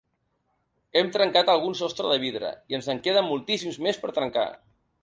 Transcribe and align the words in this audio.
Hem 1.01 1.11
trencat 1.17 1.51
algun 1.55 1.77
sostre 1.83 2.09
de 2.13 2.17
vidre 2.25 2.51
i 2.73 2.79
ens 2.81 2.91
en 2.95 3.05
queden 3.09 3.31
moltíssims 3.31 3.83
més 3.89 4.05
per 4.07 4.15
trencar. 4.19 4.51